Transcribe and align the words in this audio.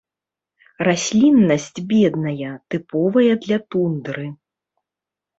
Расліннасць 0.87 1.67
бедная, 1.91 2.51
тыповая 2.75 3.33
для 3.43 3.57
тундры. 3.75 4.25